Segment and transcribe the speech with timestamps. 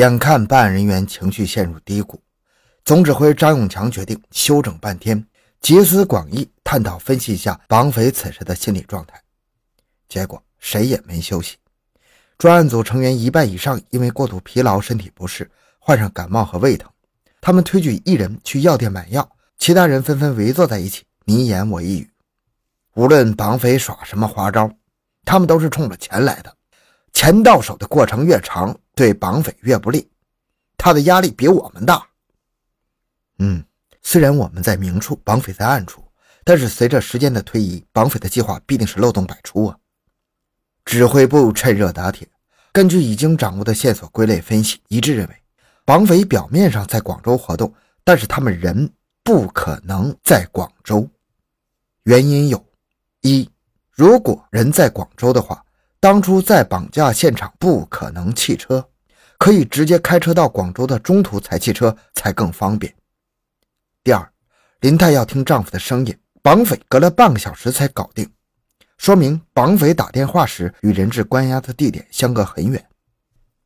[0.00, 2.18] 眼看办案人员情绪陷入低谷，
[2.86, 5.22] 总指挥张永强决定休整半天，
[5.60, 9.20] 集思广益，探讨分析一下绑匪此时的心理状态。
[10.08, 11.58] 结果谁也没休息，
[12.38, 16.90] 专案组成员一半以上因为过度疲劳、身体不适，患上感冒和胃疼。
[17.42, 22.10] 他们推举一人去药店买药，其他人纷纷围坐在一起，你一言我一语。
[22.94, 24.72] 无论绑匪耍什么花招，
[25.26, 26.56] 他们都是冲着钱来的。
[27.20, 30.08] 钱到手的过程越长，对绑匪越不利，
[30.78, 32.02] 他的压力比我们大。
[33.40, 33.62] 嗯，
[34.00, 36.02] 虽然我们在明处，绑匪在暗处，
[36.44, 39.76] 但是随着时间的推移，绑匪的计划必定是漏洞百出啊！
[40.86, 42.26] 指挥部趁热打铁，
[42.72, 45.36] 根据已经掌握的线索归类分析，一致认为，
[45.84, 47.70] 绑匪表面上在广州活动，
[48.02, 48.90] 但是他们人
[49.22, 51.06] 不可能在广州。
[52.04, 52.64] 原因有：
[53.20, 53.46] 一，
[53.90, 55.62] 如果人在广州的话。
[56.02, 58.88] 当初在绑架现场不可能弃车，
[59.36, 62.94] 可以直接开车到广州的中途才弃车才更方便。
[64.02, 64.32] 第二，
[64.80, 68.32] 林太要听丈夫的声音，绑匪隔了半个小时才搞定，
[68.96, 72.82] 说明绑匪打电话时与人质关押的地点相隔很远。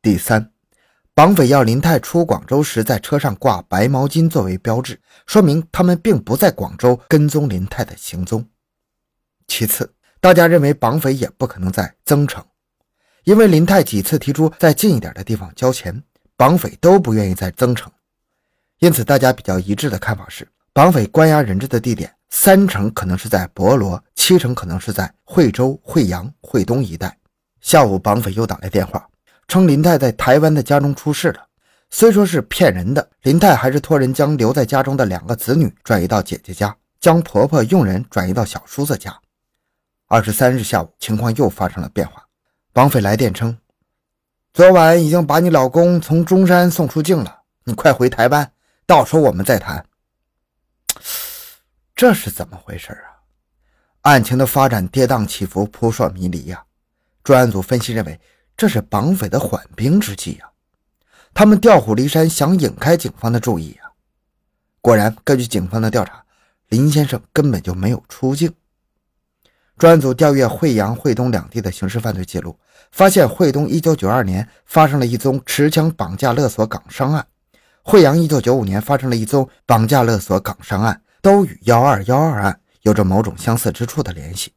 [0.01, 0.51] 第三，
[1.13, 8.45] 绑匪要林太出广州时在车上挂白毛巾作为标志，说明他们并不在广州跟踪林太的行踪。
[9.47, 9.94] 其次。
[10.25, 12.43] 大家认为绑匪也不可能在增城，
[13.25, 16.01] 因为林泰几次提出在近一点的地方交钱，
[16.35, 17.91] 绑匪都不愿意在增城。
[18.79, 27.15] 因此，大家比较一致的看法是，绑匪关押人质的地点三成可能是在博罗，七成可能是在惠州、惠阳、惠东一带。
[27.61, 29.07] 下午，绑匪又打来电话，
[29.47, 31.45] 称林泰在台湾的家中出事了。
[31.91, 39.15] 虽说是骗人的，林泰还是托人将留在家中的两个子女转移到姐姐家，将婆婆佣人转移到小叔子家。
[40.15, 42.25] 二十三日下午，情况又发生了变化。
[42.71, 43.57] 绑匪来电称，
[44.53, 48.49] 昨晚已经把你老公从中山送出境了，你快回台湾，
[48.85, 49.85] 到时候我们再谈。
[51.93, 53.27] 这是怎么回事啊？
[54.03, 56.63] 案情的发展跌宕起伏，扑朔迷离呀。
[57.21, 58.17] 专案组分析认为，
[58.55, 60.49] 这是绑匪的缓兵之计呀。
[61.33, 63.91] 他们调虎离山，想引开警方的注意呀。
[64.79, 66.23] 果然，根据警方的调查，
[66.69, 68.53] 林先生根本就没有出境。
[69.77, 72.57] 专案组调阅惠阳、惠东两地的刑事犯罪记录，
[72.91, 77.27] 发现惠东1992年发生了一宗持枪绑架勒索港商案，
[77.83, 84.53] 惠阳1995年发生了一宗绑架勒索港商案，都与幺二幺二案有着某种相似之处的联系。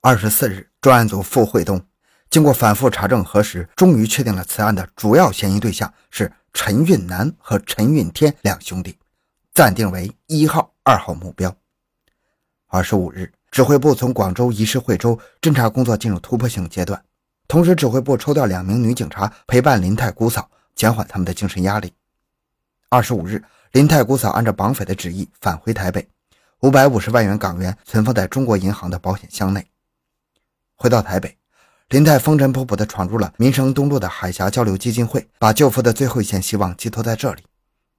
[0.00, 1.80] 二十四日，专案组赴惠东，
[2.28, 8.98] 经过反复查证核实，终于确定了此案的主要嫌疑对象是陈运南和陈运天两兄弟，
[9.54, 11.54] 暂定为一号、二号目标。
[12.66, 13.32] 二十五日。
[13.50, 17.02] 指挥部从广州移师惠州，侦查工作进入突破性阶段。
[17.46, 21.92] 同时，指挥部抽调两名女警察陪伴林太姑嫂，减缓他们的精神压力。
[22.90, 23.42] 二十五日，
[23.72, 26.06] 林太姑嫂按照绑匪的旨意返回台北，
[26.60, 29.66] 五百五十万元港元存放在中国银行的保险箱内。
[30.76, 31.36] 回到台北，
[31.88, 37.42] 林太风尘仆仆地闯入了民生东路的海峡交流基金会，把舅父的最后一线希望寄托在这里。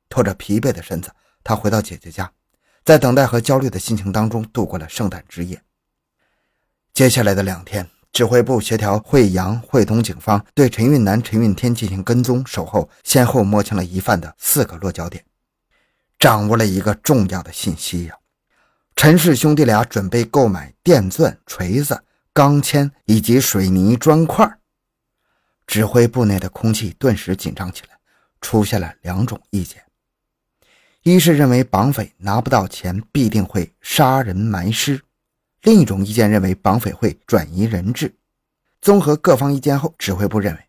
[0.10, 1.12] 拖着疲惫的身子，
[1.44, 2.32] 他回到姐姐家。
[2.90, 5.62] 在等待和焦虑的心情当中度过了圣诞之夜。
[6.92, 15.24] 接下来的两天，指挥部协调惠阳、惠东警方对陈运南、陈运天进行跟踪守候，先后摸清了疑犯的四个落脚点，
[16.18, 18.16] 掌握了一个重要的信息呀：
[18.96, 24.52] 陈氏兄弟俩准备购买电钻、锤子、钢钎以及水泥砖块。
[25.68, 28.00] 指挥部内的空气顿时紧张起来，
[28.42, 29.80] 出现了两种意见。
[31.04, 35.00] 一是认为绑匪拿不到钱，必定会杀人埋尸；
[35.62, 38.14] 另一种意见认为绑匪会转移人质。
[38.82, 40.60] 综合各方意见后，指挥部认为，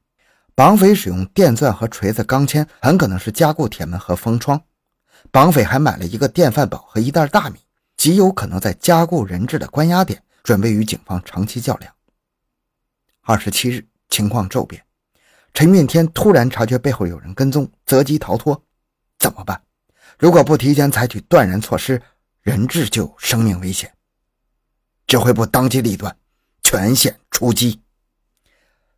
[0.54, 4.62] 绑匪使用电钻和锤子、钢钎，很可能是加固铁门和封窗。
[5.32, 7.58] 绑匪还买了一个电饭煲和一袋大米，
[7.96, 11.92] 极有可能在加固人质的关押点，准备与警方长期较量。
[13.22, 14.82] 二十七日，情况骤变，
[15.52, 18.62] 陈运天突然察觉背后有人跟踪，择机逃脱，
[19.18, 19.60] 怎么办？
[20.20, 22.02] 如果不提前采取断然措施，
[22.42, 23.90] 人质就有生命危险。
[25.06, 26.14] 指挥部当机立断，
[26.62, 27.80] 全线出击。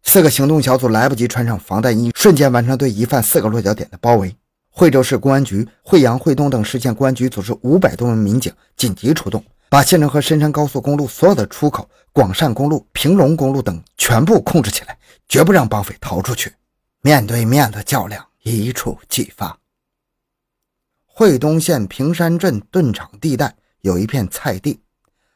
[0.02, 4.36] 四个行动小组来不及穿上防弹衣，瞬间完成对疑犯四个落脚点的包围。
[4.68, 14.98] 惠州市公安局、惠阳、惠东等市县公安局组织五百多名民警紧急出动，把县城和深山高速公路所有的出口、广善公路、平隆公路等全部控制起来，
[15.28, 16.52] 绝不让绑匪逃出去。
[17.00, 19.56] 面对面的较量一触即发。
[21.14, 24.80] 惠东县平山镇顿场地带有一片菜地，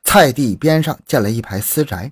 [0.02, 2.11] 菜地边上建了一排私宅，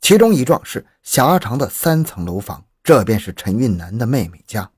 [0.00, 4.70] 其中一幢是狭长的三层楼房，这便是陈运南的妹妹家。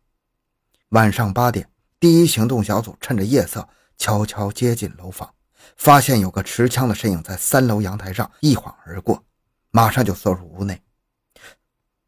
[0.88, 1.68] 晚上八点，
[2.00, 3.68] 第一行动小组趁着夜色
[3.98, 5.34] 悄悄接近楼房，
[5.76, 9.22] 发现有个持枪的身影在三楼阳台上一晃而过，
[9.70, 10.80] 马上就缩入屋内。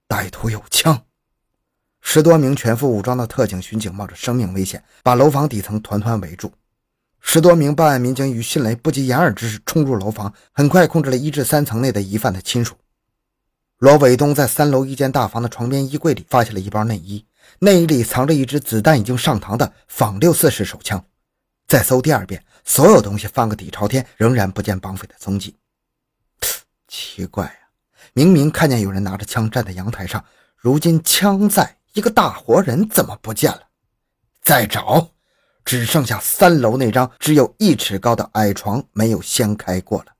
[0.08, 1.04] 歹徒有枪，
[2.08, 6.52] 十多名全副武装的特警巡警冒着生命危险，把楼房底层团团围住。
[7.20, 12.76] 十多名办案民警以迅雷不及掩耳之势冲入楼房，很快控制了一至三层内的疑犯的亲属。
[13.78, 17.26] 罗伟东在三楼一间大房的床边衣柜里发现了一包内衣，
[17.58, 21.04] 内衣里藏着一支子弹已经上膛的仿六四式手枪。
[21.66, 25.56] 再搜第二遍，所有东西翻个底朝天，仍然不见绑匪的踪迹。
[26.86, 27.52] 奇怪呀，
[28.12, 30.24] 明明看见有人拿着枪站在阳台上，
[30.56, 33.62] 如今枪在，一个大活人怎么不见了？
[34.42, 35.12] 再找。
[35.64, 40.12] 只剩下三楼那张只有一尺高的矮床没有掀开过了，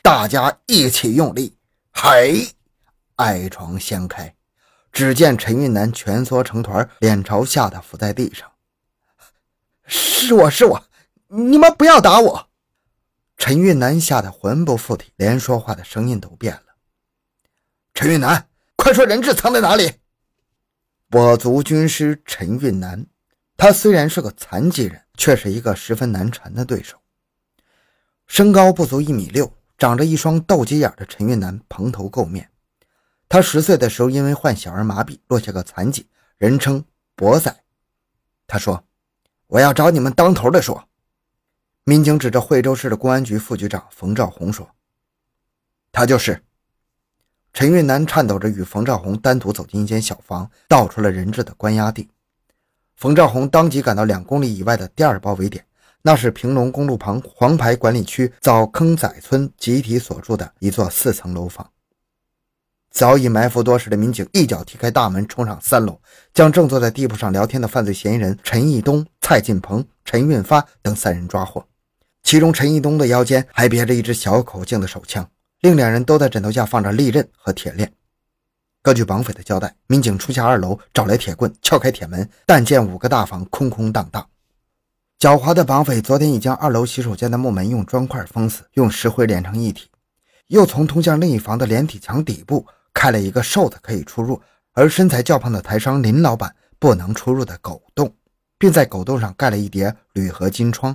[0.00, 1.54] 大家一起用力，
[1.92, 2.48] 嘿，
[3.16, 4.34] 矮床掀开，
[4.90, 8.50] 只见陈运南蜷缩成团，脸朝下的伏在地上。
[9.84, 10.82] 是我是我，
[11.26, 12.48] 你们不要打我！
[13.36, 16.62] 陈运南吓得魂不附体，连说话的声音都变了。
[17.92, 19.97] 陈运南，快说人质藏在哪里！
[21.10, 23.06] 我族军师陈运南。
[23.56, 26.98] 他虽然是个残疾人，却是一个十分难缠的对手。
[28.26, 32.50] 身高不足一米六，长着一双斗鸡眼的陈运南蓬头垢面。
[33.26, 36.06] 他十岁的时候因为患小儿麻痹落下个残疾，
[36.36, 36.84] 人称
[37.16, 37.64] 博仔。
[38.46, 38.84] 他说
[39.48, 40.88] ：“我要找你们当头的说。”
[41.84, 44.70] 民警指着惠州市的公安局副局长冯兆红说
[45.90, 46.44] ：“他就是。”
[47.52, 52.08] 陈运南颤抖着与冯兆红单独走进一间小房，道出了人质的关押地。
[52.96, 55.64] 冯兆红当即赶到两公里以外的第二包围点，
[56.02, 61.68] 那是平龙公路旁黄牌管理区枣坑仔村集体所住的一座四层楼房。
[62.90, 66.00] 早已埋伏多时的民警一脚踢开大门，冲上三楼，
[66.32, 71.64] 将正坐在地铺上聊天的犯罪嫌疑人陈义东、蔡进鹏、陈运发等三人抓获。
[72.22, 75.28] 其中，陈义东的腰间还别着一支小口径的手枪，
[75.60, 77.92] 另两人都在枕头下放着利刃和铁链。
[78.80, 84.24] 根据绑匪的交代，民警初下二楼，找来铁棍撬开铁门，但见五个大房空空荡荡。
[85.18, 89.90] 狡猾的绑匪昨天已将二楼洗手间的木门用砖块封死，用石灰连成一体，
[90.46, 92.64] 又从通向另一房的连体墙底部
[92.94, 94.40] 开了一个瘦子可以出入，
[94.74, 98.14] 而身材较胖的台商林老板不能出入的狗洞，
[98.58, 100.94] 并在狗洞上盖了一叠铝合金窗。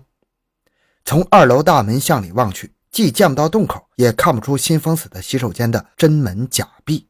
[1.03, 7.09] 从二楼大门向里望去，既见不到洞口，也看不出新封死的洗手间的真门假壁。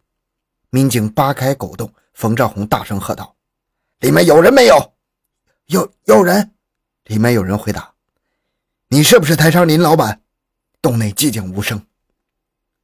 [0.70, 3.36] 民警扒开狗洞，冯兆红大声喝道
[4.00, 4.94] ：“里面有人没有？
[5.66, 6.52] 有有人！”
[7.08, 7.94] 里面有人回答
[8.88, 10.22] ：“你是不是台商林老板？”
[10.82, 11.86] 洞内寂静无声。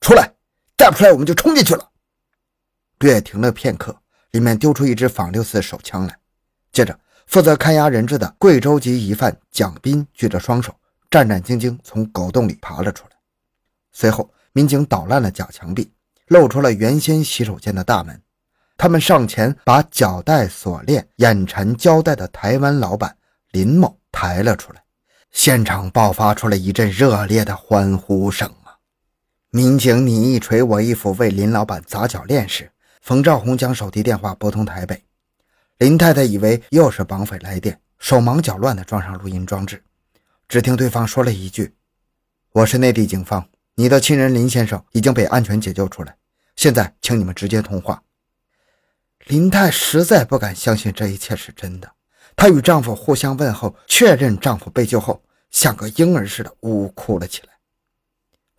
[0.01, 0.33] 出来！
[0.75, 1.91] 再不出来，我们就冲进去了。
[2.99, 3.97] 略停了片刻，
[4.31, 6.19] 里面丢出一支仿六四手枪来。
[6.73, 10.75] 接着，负责看押人质的贵州籍疑犯蒋斌举着双手，
[11.09, 13.11] 战战兢兢从狗洞里爬了出来。
[13.91, 15.91] 随后，民警捣烂了假墙壁。
[16.29, 18.21] 露出了原先洗手间的大门，
[18.77, 23.17] 他们上前把脚带锁链、眼缠胶带的台湾老板
[23.49, 24.83] 林某抬了出来，
[25.31, 28.77] 现场爆发出了一阵热烈的欢呼声啊！
[29.49, 32.71] 民警你一锤我一斧为林老板砸脚链时，
[33.01, 35.03] 冯兆红将手提电话拨通台北，
[35.79, 39.83] 林太太以为又是绑匪来电，手忙脚乱地装上录音装置，
[40.49, 41.75] 只听对方说了一句
[42.53, 46.17] ：“我是内地警方，你的亲人林先生已经被安全解救出来。”
[46.57, 48.01] 现在，请你们直接通话。
[49.27, 51.91] 林太实在不敢相信这一切是真的，
[52.35, 57.49] 她与丈夫互相问候，确认丈夫被救后，像个婴儿似的呜呜哭了起来。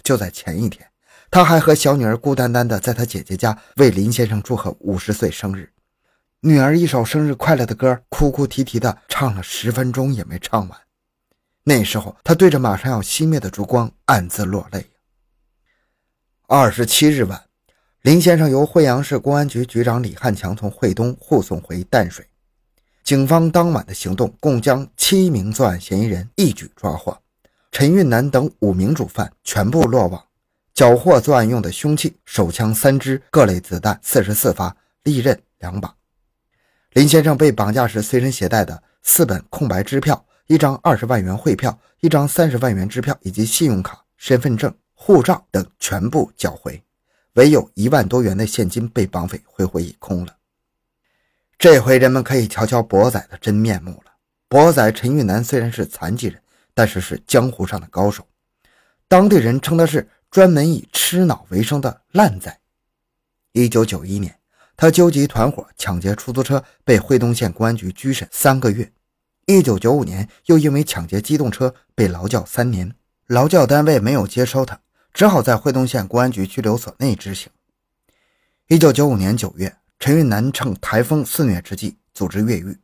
[0.05, 0.89] 就在前一天，
[1.29, 5.73] 她还和小女儿孤单单的在她姐姐家为林先生祝贺五十岁生日，
[6.39, 10.81] 女儿一首生日快乐的歌，哭哭啼啼的唱了十分钟也没唱完。
[11.71, 14.85] 那时候，他对着马上要熄灭的烛光暗自落泪。
[16.49, 17.45] 二十七日晚。
[18.03, 22.27] 林先生由惠阳市公安局局长李汉强从惠东护送回淡水。
[23.05, 27.17] 警方当晚的行动共将七名作案嫌疑人一举抓获，
[27.71, 30.25] 陈运南等五名主犯全部落网，
[30.75, 35.95] 缴获作案用的凶器：手枪三支，各类子弹四十四发，利刃两把。
[36.95, 46.83] 林先生被绑架时随身携带的四本空白支票、一张二十万元汇票、一张三十万元支票以及信用卡、身份证、护照等全部缴回。
[47.35, 50.35] 唯有一万多元的现金被绑匪挥霍一空了。
[51.57, 54.13] 这回人们可以瞧瞧博仔的真面目了。
[54.49, 56.43] 博仔陈玉南虽然是残疾人，
[56.75, 58.27] 但是是江湖上的高手，
[59.07, 62.59] 当地人称他是专门以吃脑为生的烂仔。
[63.53, 64.37] 一九九一年，
[64.77, 68.91] 他纠集团伙抢劫出租车，被惠东县公安局拘审三个月。
[69.47, 72.95] 一九九五年，又因为抢劫机动车被劳教三年，
[73.27, 74.81] 劳教单位没有接收他，
[75.13, 77.51] 只好在惠东县公安局拘留所内执行。
[78.69, 82.79] 一九九五年九月，陈运南趁台风肆虐之际组织越狱，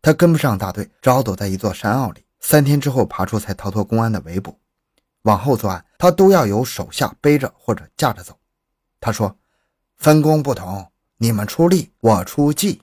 [0.00, 2.24] 他跟不上大队，只好躲在一座山坳里。
[2.40, 4.58] 三天之后爬出，才逃脱公安的围捕。
[5.22, 8.38] 往后作案，他都要有手下背着或者架着走。
[9.00, 9.36] 他说
[9.98, 12.80] ：“分工不同，你们出力，我出计。”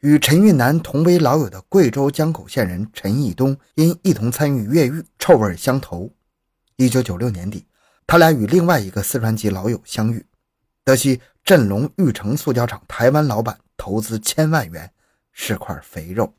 [0.00, 6.12] 与陈运南同为老友的贵州江口县人陈义东，因一同参与越狱，臭味相投。
[6.76, 7.66] 一九九六年底，
[8.06, 10.24] 他俩与另外一个四川籍老友相遇，
[10.84, 14.92] 得悉振龙玉成塑胶厂台湾老板投资千万元，
[15.32, 16.34] 是块肥肉。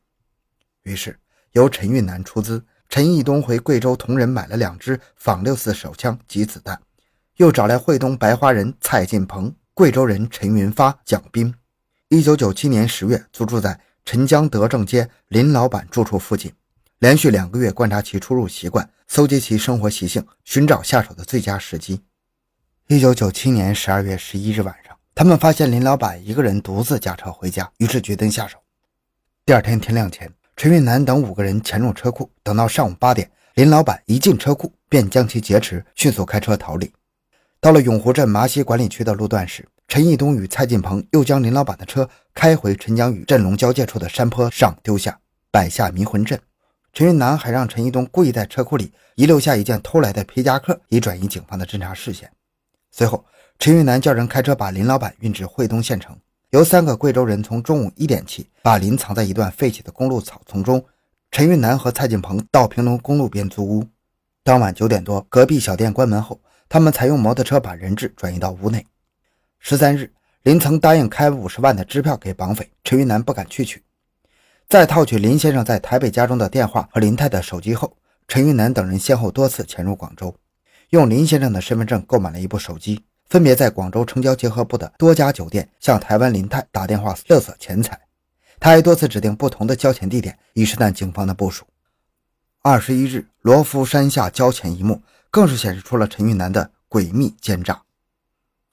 [0.83, 1.19] 于是
[1.53, 6.79] 由陈运南出资，陈义东回贵州同仁买了两支仿六四手枪及子弹，
[7.37, 11.51] 又找来惠东白花人蔡进鹏、贵州人陈云发、蒋斌。
[12.09, 16.49] 一九九七年十月，租住在陈江德政街林老板住处附近，
[16.99, 22.01] 连续两个月观察其出入习惯，搜集其生活习性，寻找下手的最佳时机。
[22.87, 28.57] 一九九七年十二月十一日晚上，他们发现林老板一个人独自驾车回家，于是决定下手。
[29.45, 36.89] 第二天天亮前，陈运南等五个人潜入车库，等到上午八点，林老板一进车库，便将其劫持，迅速开车逃离。
[37.59, 45.17] 到了永湖镇麻溪管理区的路段时，陈义东与蔡进鹏又将林老板的车开回陈江与镇龙交界处的山坡上丢下，
[45.49, 46.37] 摆下迷魂阵。
[46.91, 52.29] 陈运南还让陈义东故意在车库里遗留下一件偷来的皮夹克，以转移警方的侦查视线。
[52.91, 53.23] 随后，
[53.59, 60.83] 陈运南叫人开车把林老板运至惠东县城，由三个贵州人从中午一点起把林藏在一段废弃的公路草丛中。
[61.31, 63.87] 陈运南和蔡进鹏到平龙公路边租屋。
[64.43, 68.85] 当晚九点多，隔壁小店关门后，他们才用摩托车把人质转移到屋内。
[69.69, 70.09] 十三日，
[70.43, 73.83] 林曾答应开五十万的支票给绑匪，陈云南不敢去取。
[74.69, 77.97] 在套取林先生在台北家中的电话和林太的手机后，
[78.29, 80.33] 陈云南等人先后多次潜入广州，
[80.91, 87.99] 用林先生的身份证购买了一部手机，分别在广州城郊结合部的多家酒店向台湾林太打电话勒索钱财。
[88.61, 91.65] 他还多次指定不同的交钱地点，以试探警方的部署。
[92.61, 97.81] 二十一日，罗浮山下交钱一幕，更是显示出了陈云南的诡秘奸诈。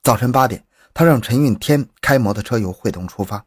[0.01, 0.63] 早晨八点。
[0.95, 3.45] 他让陈运天开摩托车由惠东出发，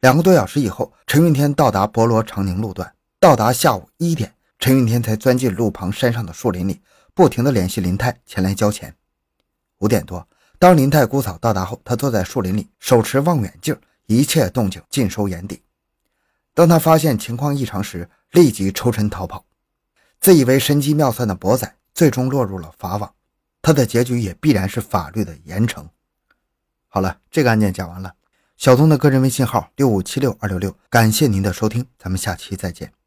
[0.00, 2.94] 两个多小时以后，陈运天到达博罗长宁路段。
[3.20, 6.80] 到达下午一点，陈运天才钻进路旁山上的树林里，
[7.12, 8.96] 不停地联系林泰前来交钱。
[9.80, 10.26] 五点多，
[10.58, 15.60] 当林泰姑嫂到达后，他坐在树林里，手持望远镜，一切动静尽收眼底。
[16.54, 19.44] 当他发现情况异常时，立即抽身逃跑。
[20.18, 23.12] 自以为神机妙算的博仔，最终落入了法网，
[23.60, 25.84] 他的结局也必然是法律的严惩。
[26.92, 28.14] 好了，这个案件讲完了。
[28.56, 32.99] 小东的个人微信号六五七六二六六，感谢您的收听，咱们下期再见。